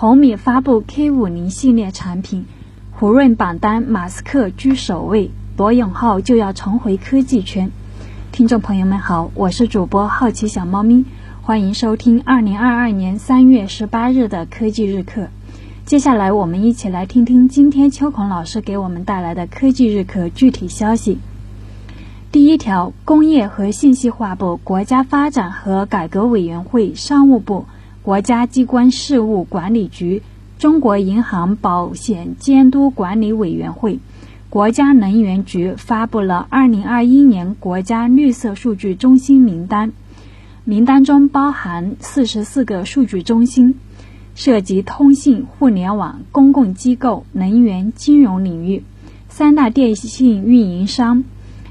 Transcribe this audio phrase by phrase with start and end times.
[0.00, 2.46] 红米发布 K50 系列产品，
[2.90, 7.70] 胡润榜单马斯克居首位，罗永浩就要重回科技圈。
[8.32, 11.04] 听众朋友们好，我是主播好奇小猫咪，
[11.42, 15.28] 欢迎收听二零二二年三月十八日的科技日课。
[15.84, 21.18] 接下来我们一起来听听今天秋孔老师给我们带来的科技日课具体消息。
[22.32, 27.66] 第一条，工业和信息化部、国家发展和改革委员会、商务部。
[28.10, 30.24] 国家机关事务管理局、
[30.58, 34.00] 中国银行保险监督管理委员会、
[34.48, 39.92] 国家能源局发布了2021年国家绿色数据中心名单，
[40.64, 43.76] 名单中包含44个数据中心，
[44.34, 48.82] 涉及通信、互联网、公共机构、能源、金融领域，
[49.28, 51.22] 三大电信运营商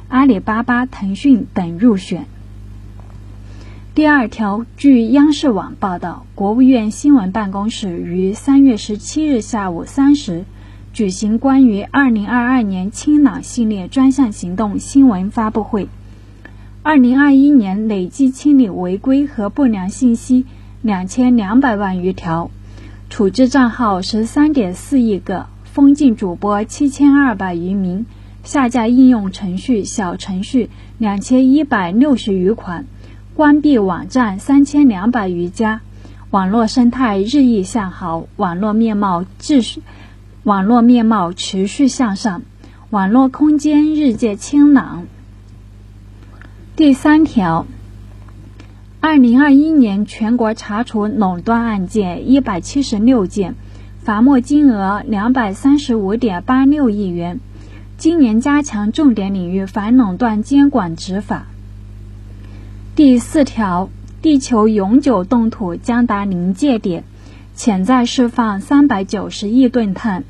[0.08, 2.28] 阿里巴巴、腾讯等入选。
[4.00, 10.46] 第二条，据央视网报道，国务院新闻办公室于三月十七日下午三时
[10.94, 15.90] 举行关于二零二二年清朗系列专项行动新闻发布会。
[16.82, 20.46] 二零二一年累计清理违规和不良信息
[20.82, 22.52] 两千两百万余条，
[23.10, 28.06] 处置账号十三点四亿个，封禁主播七千二百余名，
[28.46, 32.86] 下架应用程序、小程序两千一百六十余款。
[33.40, 35.80] 关闭网站三千两百余家，
[36.30, 39.82] 网络生态日益向好，网络面貌秩序，
[40.44, 42.42] 网络面貌持续向上，
[42.90, 45.06] 网络空间日渐清朗。
[46.76, 47.66] 第三条，
[49.00, 53.56] 二零二一年全国查处垄断案件一百七十六件，
[54.04, 57.40] 罚没金额两百三十五点八六亿元。
[57.98, 61.46] 今年加强重点领域反垄断监管执法。
[63.00, 63.90] 第四条，
[64.22, 67.06] 地球永久冻土将达临界点，
[67.56, 70.26] 潜在释放三百九十亿吨碳。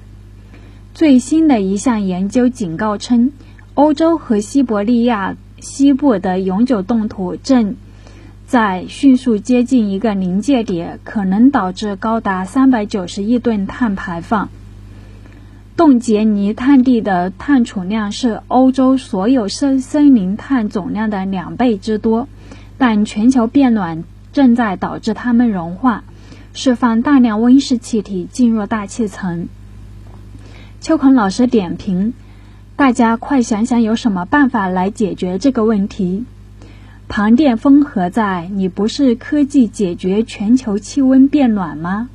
[0.93, 3.31] 最新的一项研究警告称，
[3.73, 7.75] 欧洲和西伯利亚西部的永久冻土正
[8.45, 14.49] 在迅速接近一个临界点，可能导致高达三百九十亿吨碳排放。
[15.75, 22.27] 冻结泥炭地的碳储量是欧洲所有森森林碳总量的两倍之多。
[22.79, 26.03] 但全球变暖正在导致它们融化，
[26.53, 29.49] 释放大量温室气体进入大气层。
[30.79, 32.13] 秋孔老师点评：
[32.77, 36.23] 大家快想想有什么办法来解决这个问题？
[37.09, 38.49] 庞电风何在？
[38.53, 42.07] 你不是科技解决全球气温变暖吗？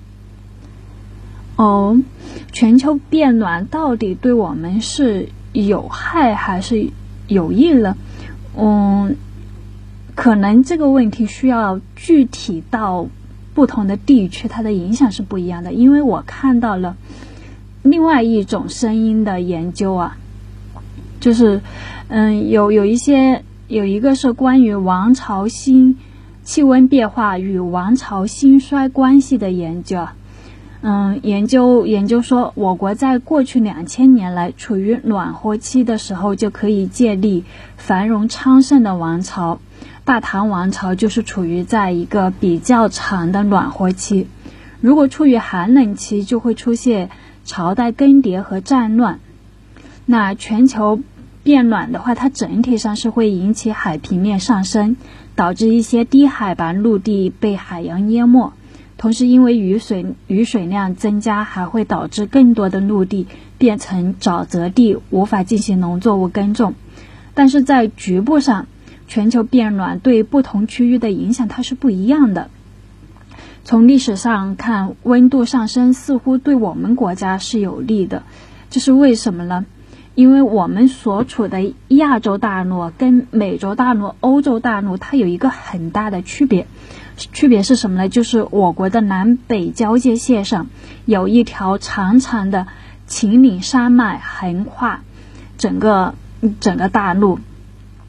[1.56, 2.00] 哦，
[2.52, 6.88] 全球变暖到底对我们是有害还是
[7.28, 7.98] 有益了？
[8.56, 9.16] 嗯。
[10.14, 13.08] 可能这个问题需要具体到
[13.52, 15.72] 不同的地区，它的影响是不一样的。
[15.72, 16.96] 因为我看到了
[17.82, 20.16] 另外一种声音的研究啊，
[21.20, 21.60] 就是
[22.08, 25.98] 嗯，有有一些有一个是关于王朝兴
[26.44, 30.06] 气温变化与王朝兴衰关系的研究。
[30.82, 37.44] 嗯，研究研究说，我国在过去两千年来处于暖和期的时候，就可以建立
[37.76, 39.60] 繁荣昌盛的王朝。
[40.04, 44.26] 大唐王朝就是处于在一个比较长的暖和期，
[44.82, 47.08] 如果处于寒冷期，就会出现
[47.46, 49.20] 朝代更迭和战乱。
[50.04, 51.00] 那全球
[51.42, 54.96] 变暖的话，它整体上是会引起海平面上升，
[55.36, 58.52] 导致一些低海拔陆地被海洋淹没。
[58.98, 63.26] 同时，因为雨水雨水量增加，还会导致更多的陆地
[63.56, 66.74] 变成沼泽地，无法进行农作物耕种。
[67.32, 68.66] 但是在局部上，
[69.06, 72.50] 全球变暖对不同区域的影响它是不一样的。
[73.64, 78.22] 从历史上看，温度上升似乎对我们国家是有利的，
[78.68, 79.64] 这是为什么呢？
[80.14, 86.66] 因为我们所处的亚洲大陆跟美洲大陆、欧洲大陆它有一个很大的区别，
[87.16, 88.08] 区别是什么呢？
[88.08, 90.68] 就是我国的南北交界线上
[91.04, 92.66] 有一条长长的
[93.06, 95.00] 秦岭山脉横跨
[95.58, 96.14] 整个
[96.60, 97.38] 整个大陆。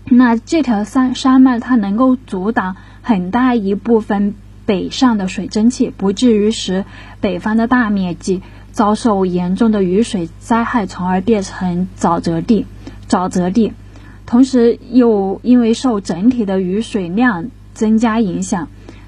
[0.08, 4.36] 那这条山山脉它能够阻挡很大一部分
[4.66, 6.86] 北上的水蒸气，不至于使
[7.22, 8.42] 北方的大面积
[8.72, 12.66] 遭受严重的雨水灾害，从而变成沼泽地。
[13.08, 13.74] 沼泽地，
[14.26, 18.68] 同时又因为受整体的雨水量增加影响，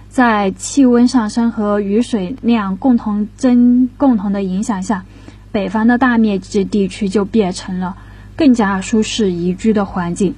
[0.10, 5.06] 在气温上升和雨水量共同增共同的影响下，
[5.52, 7.98] 北方的大面积地区就变成了
[8.36, 10.36] 更加舒适宜居的环境。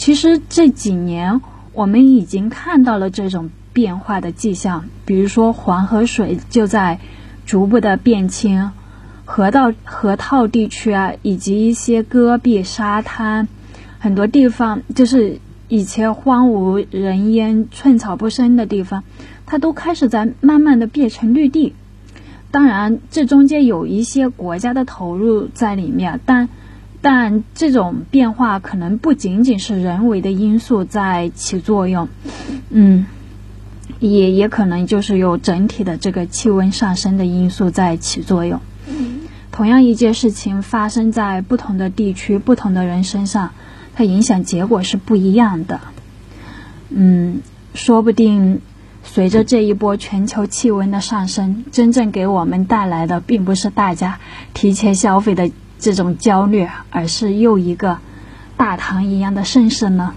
[0.00, 1.42] 其实这几年，
[1.74, 4.86] 我们已经看到了这种变化的迹象。
[5.04, 6.98] 比如说，黄河水就在
[7.44, 8.72] 逐步的变迁，
[9.26, 13.46] 河道、河套地区啊，以及一些戈壁沙滩，
[13.98, 15.38] 很多地方就是
[15.68, 19.04] 以前荒无人烟、寸草不生的地方，
[19.44, 21.74] 它都开始在慢慢的变成绿地。
[22.50, 26.48] 当然，这中间有一些国家的投入在里面，但
[27.00, 32.08] 但这种变化可能不仅仅是人为的因素在起作用，
[32.68, 33.06] 嗯，
[33.98, 38.60] 也也可能就是有整体的这个气温上升的因素在起作用。
[39.50, 43.50] 同样一件事情发生在不同的地区、不同的人身上，
[43.94, 45.80] 它影响结果是不一样的。
[46.90, 47.40] 嗯，
[47.74, 48.60] 说不定。
[49.02, 54.20] 随着这一波全球气温的上升，真正给我们带来的并不是大家
[54.52, 55.50] 提前消费的
[55.80, 57.98] 这种焦虑，而是又一个
[58.56, 60.14] 大唐一样的盛世呢。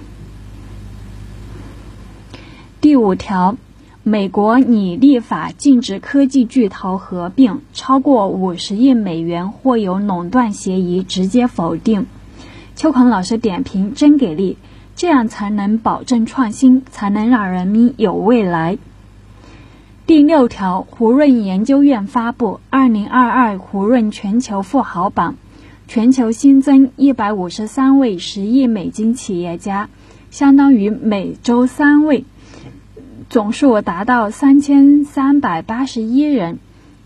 [2.81, 3.55] 第五条，
[4.03, 12.05] 美国拟立法禁止科技巨头合并，超过五十亿美元或有垄断协议，直接否定。
[12.75, 14.57] 秋孔老师点评：真给力。
[14.95, 18.77] 这样才能保证创新，才能让人民有未来。
[20.05, 25.33] 第六条，胡润研究院发布《二零二二胡润全球富豪榜》，
[25.87, 29.89] 全球新增一百五十三位十亿美金企业家，
[30.31, 32.25] 相当于每周三位，
[33.29, 36.59] 总数达到三千三百八十一人。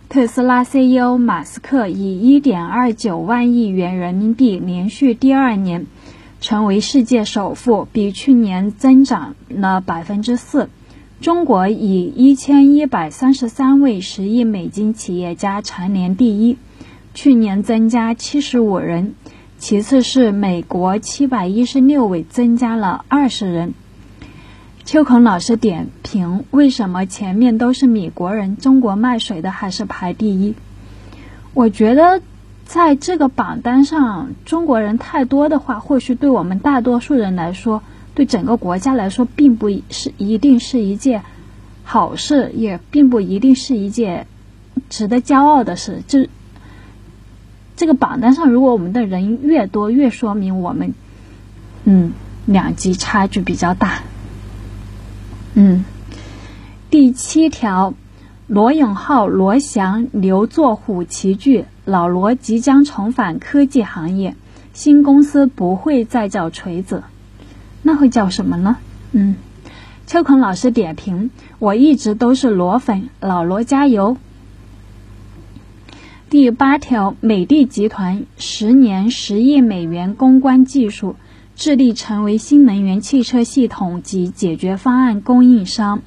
[0.09, 5.85] 特斯拉 CEO 马斯克以一点二九万亿元人民币连续第二年。
[6.39, 10.69] 成为世界首富，比去年增长了百分之四。
[11.19, 16.57] 中国以一千一百三十三位十亿美金企业家蝉联第一，
[17.19, 19.15] 去年增加七十五人。
[19.57, 23.73] 其次是美国七百一十六位，增加了二十人。
[24.85, 30.53] 秋孔老师点评：为什么前面都是米国人，中国卖水的还是排第一？
[31.55, 32.21] 我觉得。
[32.65, 37.81] 在这个榜单上，中国人太多的话，或许对我们大多数人来说，
[38.13, 41.23] 对整个国家来说，并不是一定是一件
[41.85, 44.27] 好事，也并不一定是一件
[44.89, 46.03] 值得骄傲的事。
[46.09, 46.27] 这
[47.77, 50.93] 这个榜单上，如果我们的人越多，越说明我们，
[51.85, 52.11] 嗯，
[52.45, 54.01] 两极差距比较大。
[55.53, 55.85] 嗯，
[56.89, 57.93] 第七条。
[58.49, 64.35] 罗永浩、罗翔刘作虎齐聚，老罗即将重返科技行业，
[64.73, 67.03] 新公司不会再叫锤子，
[67.81, 68.77] 那会叫什么呢？
[69.11, 69.35] 嗯，
[70.05, 74.15] 秋孔老师点评：我一直都是罗粉，老罗加油。
[76.29, 81.15] 第八条，美的集团十年十亿美元攻关技术，
[81.55, 86.01] 致力成为新能源汽车系统及解决方案供应商。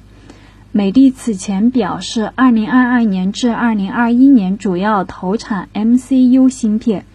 [0.71, 7.05] 美的此前表示，2022年至2021年主要投产 MCU 芯片，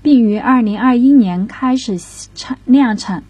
[0.00, 1.98] 并于2021年开始
[2.36, 3.24] 产量产，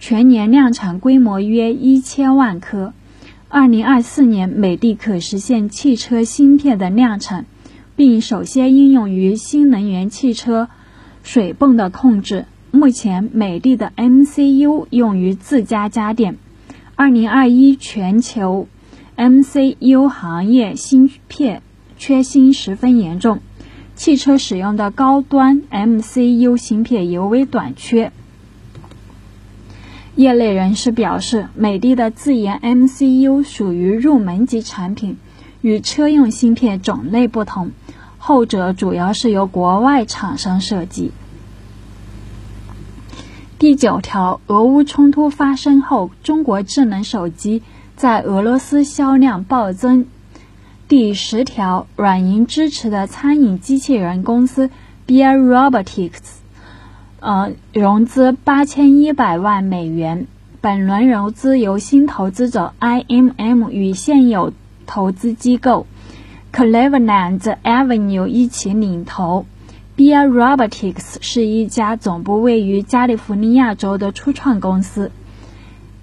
[0.00, 2.92] 全年量产规模约一千万颗。
[3.52, 7.46] 2024年，美的可实现汽车芯片的量产，
[7.96, 10.68] 并首先应用于新能源汽车
[11.22, 12.46] 水泵的控制。
[12.70, 16.36] 目前，美的的 MCU 用于自家家电。
[16.96, 18.66] 2021全球。
[19.16, 21.62] MCU 行业芯片
[21.96, 23.38] 缺芯十分严重，
[23.94, 28.10] 汽车使用的高端 MCU 芯片尤为短缺。
[30.16, 35.16] 业内人士表示，美的的自研 MCU 属于入门级产品，
[35.64, 37.70] 与车用芯片种类不同，
[38.18, 41.10] 后者主要是由国外厂商设计。
[43.58, 47.62] 第九条，俄乌冲突发生后，中国智能手机。
[47.96, 50.04] 在俄罗斯销量暴增。
[50.86, 54.68] 第十条，软银支持的餐饮机器人公司
[55.06, 56.18] Bear Robotics，
[57.20, 60.26] 呃，融资八千一百万美元。
[60.60, 64.52] 本轮融资由新投资者 IMM 与现有
[64.86, 65.86] 投资机构
[66.52, 69.46] Cleveland Avenue 一起领投。
[69.96, 75.12] Bear Robotics 是一家总部位于加利福尼亚州的初创公司。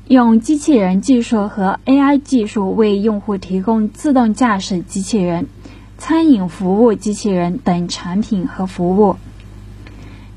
[0.07, 5.47] 用机器人技术和 AI 技术为用户提供自动驾驶机器人、
[5.97, 9.17] 餐饮服务机器人等产品和服务。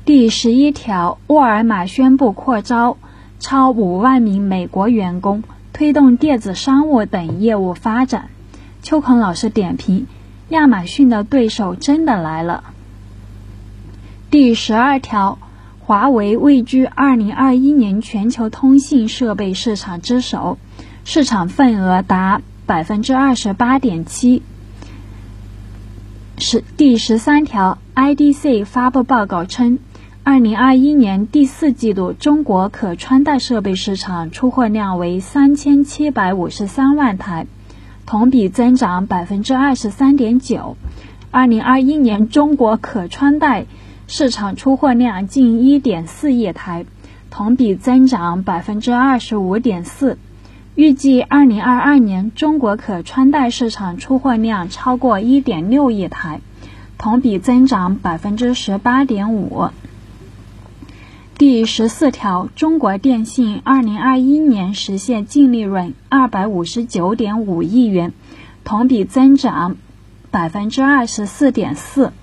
[0.05, 2.97] 第十一条，沃尔玛宣布扩招
[3.39, 8.29] 超五万名美国员工，推动电子商务等业务发展。
[8.85, 10.05] 秋孔老师点评：
[10.49, 12.63] 亚马逊的对手真的来了。
[14.29, 15.39] 第十二条。
[15.79, 20.57] 华为位居2021年全球通信设备市场之首，
[21.03, 24.41] 市场份额达百分之二十八点七。
[26.39, 29.77] 是第十三条，IDC 发布报告称，
[30.23, 37.45] 二零二一年第四季度中国可穿戴设备市场出货量为三千七百五十三万台，
[38.05, 40.77] 同比增长百分之二十三点九。
[41.31, 43.65] 二零二一年中国可穿戴
[44.07, 46.85] 市场出货量近一点四亿台，
[47.29, 50.17] 同比增长百分之二十五点四。
[50.75, 56.41] 预计二零二二年中国可穿戴市场出货量超过一点六亿台，
[56.97, 59.69] 同比增长百分之十八点五。
[61.37, 68.13] 第十四条，中国电信二零二一年实现净利润二百五十九点五亿元，
[68.63, 69.75] 同比增长
[70.31, 72.13] 百分之二十四点四。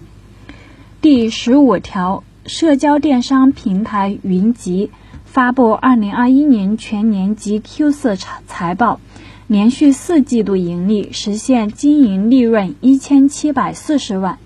[1.02, 4.90] 第十五条，社交电商平台云集。
[5.26, 8.98] 发布二零二一年全年及 Q 四财财报，
[9.46, 14.38] 连续四季度盈利，实现经营利润一千七百四十万，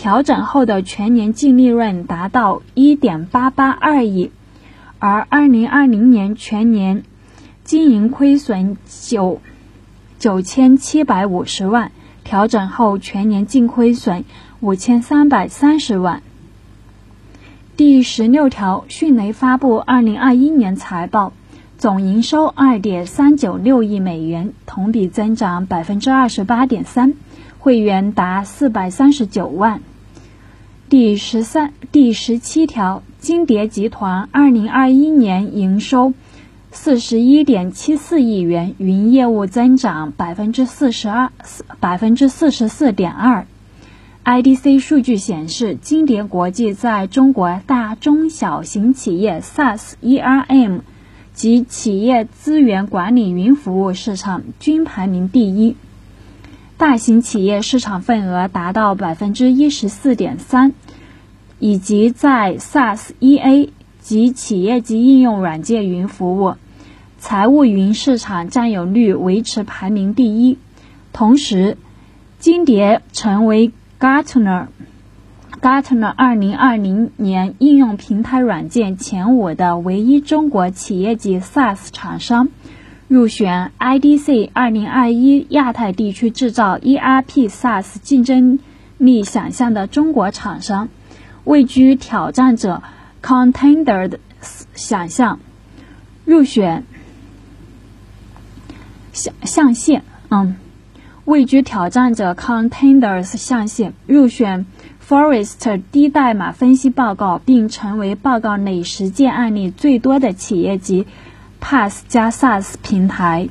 [0.00, 4.30] 调整后的全年净利润达到一点八八二亿，
[5.00, 7.02] 而二零二零年全年
[7.64, 9.40] 经营亏损九
[10.20, 11.90] 九千七百五十万，
[12.22, 14.24] 调整后全年净亏损
[14.60, 16.22] 五千三百三十万。
[17.76, 21.32] 第十六条，迅雷发布二零二一年财报，
[21.76, 27.14] 总营收二点三九六亿美元，同比增长百分之二十八点三，
[27.58, 29.80] 会员达四百三十九万。
[30.88, 36.14] 第十三、第十七条，金蝶集团二零二一年营收
[36.70, 41.30] 四十一点七四亿元，云业务增长百分之四十二
[41.80, 43.46] 百分之四十四点二。
[44.24, 50.80] IDC 数据显示，金蝶国际在中国大中小型企业 SaaS、ERM
[51.34, 55.76] 及企业资源管理云服务市场均排名第一，
[56.78, 60.72] 大型企业市场份额达到百分之一十四点三，
[61.58, 63.70] 以及在 SaaS、EA
[64.00, 66.54] 及企业级应用软件云服务、
[67.18, 70.56] 财务云市场占有率维持排名第一。
[71.12, 71.76] 同时，
[72.38, 74.68] 金蝶成为 Gartner
[75.60, 82.50] Gartner 二零二零年应用平台软件前五的唯一中国企业级 SaaS 厂商，
[83.08, 88.58] 入选 IDC 二零二一亚太地区制造 ERP SaaS 竞争
[88.98, 90.88] 力想象的中国厂商，
[91.44, 92.82] 位居挑战者
[93.22, 94.20] Contender 的
[94.74, 95.40] 想象，
[96.26, 96.84] 入选
[99.14, 100.56] 象象限，嗯。
[101.24, 104.64] 位居挑战者 Contenders 象限，入选
[105.06, 111.06] Forest 低代码分析报告，并成为报告内实践案例最多的企业级
[111.60, 113.48] PaaS 加 SaaS 平台。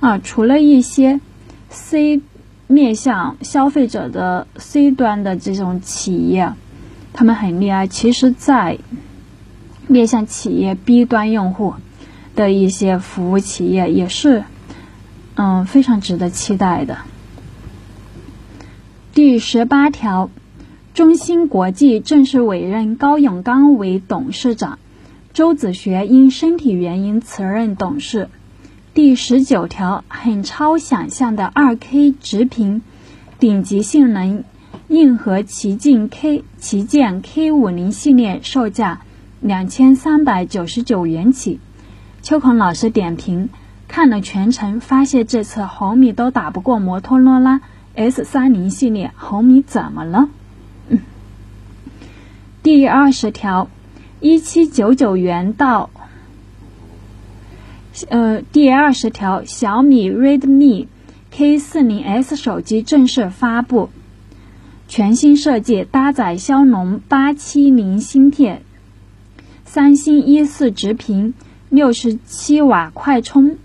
[0.00, 1.20] 啊，除了一些
[1.68, 2.20] C
[2.66, 6.52] 面向消费者的 C 端的这种企业，
[7.12, 7.86] 他们很厉害。
[7.86, 8.78] 其实，在
[9.86, 11.74] 面向企业 B 端用户
[12.34, 14.44] 的一些服务企业也是。
[15.38, 16.96] 嗯，非常值得期待的。
[19.12, 20.30] 第十八条，
[20.94, 24.78] 中芯国际正式委任高永刚为董事长，
[25.36, 28.30] 周子学因身体原因辞任董事。
[28.94, 32.80] 第十九条，很超想象的二 K 直屏，
[33.38, 34.44] 顶级性能
[34.88, 39.02] 硬核旗舰 K 旗舰 K 五零系列售价
[39.42, 41.60] 两千三百九十九元起。
[42.22, 43.50] 秋孔老师点评。
[43.88, 47.60] 看了全程，发现这次红米都打不过摩托罗拉
[47.94, 50.30] S 三零系列，红米怎么了？
[50.88, 51.00] 嗯。
[52.62, 53.68] 第二十条，
[54.20, 55.90] 一七九九元到，
[58.08, 60.86] 呃，第二十条，小米 Redmi
[61.30, 63.90] K 四零 S 手机正式发布，
[64.88, 68.62] 全新设计，搭载骁龙八七零芯片，
[69.66, 71.34] 三星 E 四直屏，
[71.68, 73.58] 六十七瓦快充。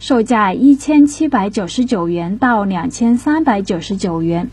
[0.00, 4.48] 售价一千七百九十九元到两千三百九十九元。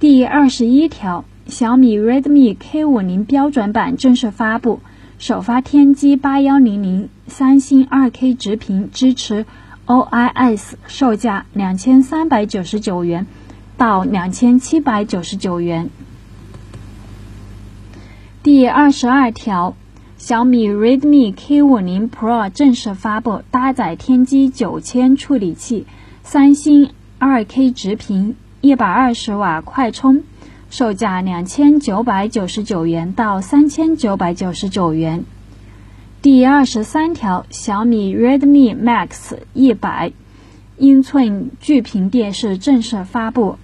[0.00, 4.80] 第二十一条，小米 Redmi K 五零标准版正式发布，
[5.18, 9.44] 首发天玑八幺零零，三星二 K 直屏，支持
[9.86, 13.26] OIS，售价两千三百九十九元
[13.76, 15.90] 到两千七百九十九元。
[18.42, 19.74] 第二十二条。
[20.16, 25.86] 小米 Redmi K50 Pro 正式发布，搭载天玑九千处理器，
[26.22, 30.22] 三星 2K 直屏，一百二十瓦快充，
[30.70, 35.24] 售价两千九百九十九元到三千九百九十九元。
[36.22, 40.12] 第二十三条，小米 Redmi Max 一百
[40.76, 43.58] 英寸巨屏电视正式发布，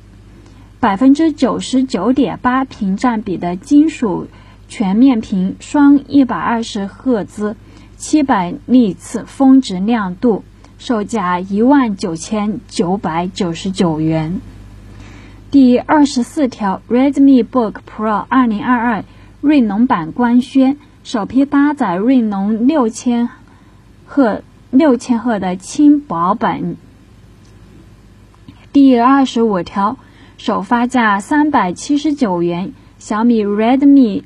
[0.80, 4.26] 百分之九十九点八屏占比的金属
[4.68, 7.54] 全面屏双一百二十赫兹
[7.96, 10.42] 七百尼次峰值亮度，
[10.76, 14.40] 售价一万九千九百九十九元。
[15.56, 19.04] 第二十四条，Redmi Book Pro 二零二二
[19.40, 23.30] 锐龙版官宣，首批搭载锐龙六千
[24.04, 26.76] 赫六千赫的轻薄本。
[28.74, 29.96] 第二十五条，
[30.36, 34.24] 首发价三百七十九元，小米 Redmi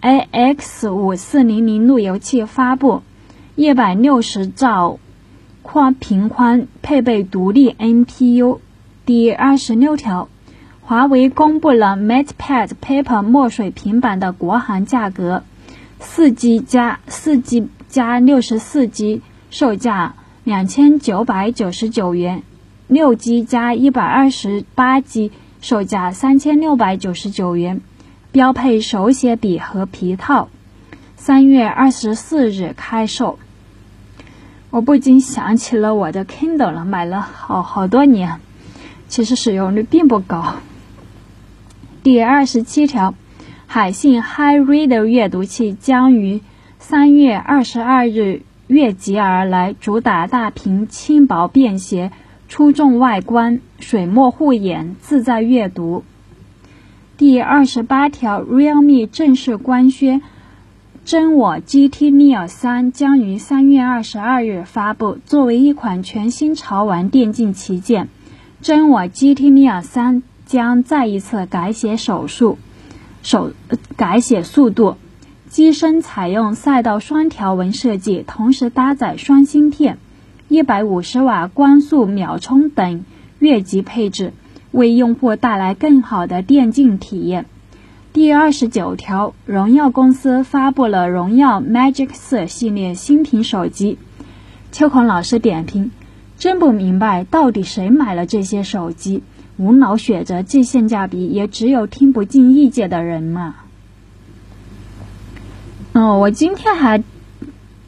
[0.00, 3.02] AX 五四零零路由器发布，
[3.56, 5.00] 一百六十兆
[5.62, 8.60] 宽屏宽，配备独立 NPU。
[9.04, 10.28] 第二十六条。
[10.88, 15.42] 华为公布了 MatePad Paper 墨水平板的国行价格，
[16.00, 20.14] 四 G 加四 G 加六十四 G 售价
[20.44, 22.42] 两千九百九十九元，
[22.86, 25.30] 六 G 加一百二十八 G
[25.60, 27.82] 售价三千六百九十九元，
[28.32, 30.48] 标配手写笔和皮套，
[31.16, 33.38] 三月二十四日开售。
[34.70, 38.40] 我不禁想起了我的 Kindle 了，买了好好多年，
[39.08, 40.54] 其实使用率并不高。
[42.00, 43.14] 第二十七条，
[43.66, 46.40] 海信 Hi Reader 阅读器将于
[46.78, 52.12] 三月二十二日越级而来，主打大屏、轻薄便携、
[52.48, 56.04] 出众外观、水墨护眼、自在阅读。
[57.16, 60.22] 第二十八条，Realme 正式官宣，
[61.04, 65.18] 真我 GT Neo 三将于三月二十二日发布。
[65.26, 68.08] 作为一款全新潮玩电竞旗舰，
[68.62, 70.22] 真我 GT Neo 三。
[70.48, 72.58] 将再一次改写手速，
[73.22, 73.52] 手
[73.96, 74.96] 改写速度，
[75.50, 79.98] 机身采用赛道双条纹设计，同时搭载双芯片，
[80.48, 83.04] 一百五十瓦光速秒充等
[83.38, 84.32] 越级配置，
[84.70, 87.44] 为用户带来更好的电竞体验。
[88.14, 93.98] 第二十九条，荣耀公司发布了荣耀 Magic 四系列新品手机。
[94.72, 95.90] 秋孔老师点评：
[96.38, 99.22] 真不明白，到底谁买了这些手机？
[99.58, 103.56] 无脑选择既性价比，也只有听不进意见的人嘛。
[105.92, 107.02] 哦，我今天还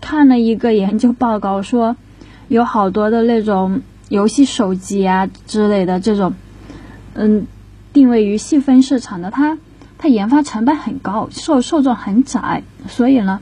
[0.01, 1.97] 看了一个研究报告，说
[2.49, 6.35] 有好多的那种游戏手机啊之类的这种，
[7.15, 7.47] 嗯，
[7.93, 9.57] 定位于细分市场的，它
[9.97, 13.41] 它研发成本很高，受受众很窄，所以呢，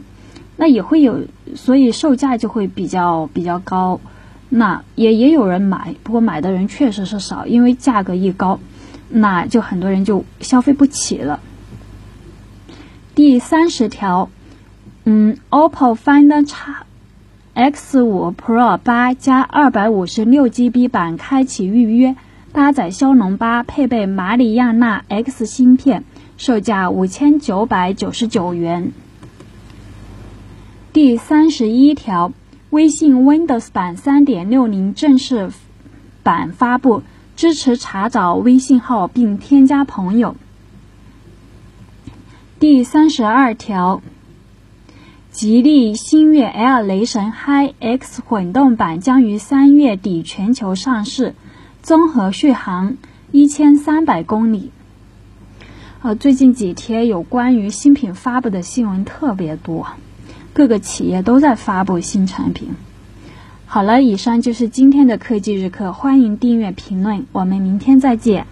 [0.58, 1.22] 那也会有，
[1.54, 4.00] 所以售价就会比较比较高。
[4.50, 8.60] 那也也有人买，不过买的人确实是少，因为价格一高，
[9.10, 11.40] 那就很多人就消费不起了。
[13.14, 14.30] 第三十条，
[15.04, 16.88] 嗯，OPPO Find
[17.52, 22.16] X 五 Pro 八加二百五十六 GB 版开启预约，
[22.52, 26.04] 搭载骁龙八，配备马里亚纳 X 芯片，
[26.38, 28.92] 售价五千九百九十九元。
[30.92, 32.32] 第三十一条。
[32.70, 35.50] 微信 Windows 版3.60正式
[36.22, 37.02] 版发布，
[37.34, 40.36] 支持查找微信号并添加朋友。
[42.60, 44.02] 第三十二条，
[45.30, 51.34] 吉利星越 L 雷神 Hi X 混动版将于三月底全球上市，
[51.82, 52.98] 综合续航
[53.32, 54.70] 一千三百公里。
[56.02, 59.86] 呃，最近几天有关于新品发布的新闻特别多。
[60.52, 62.70] 各个企业都在发布新产品。
[63.66, 68.46] 好了，以上就是今天的科技日课，欢迎订阅评论，我们明天再见。